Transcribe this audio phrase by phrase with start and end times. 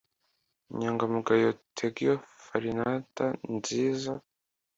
[0.71, 4.11] Inyangamugayo Tegghiajo Farinata nziza